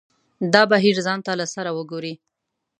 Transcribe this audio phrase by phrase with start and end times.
[0.53, 2.13] دا بهیر ځان ته له سره وګوري.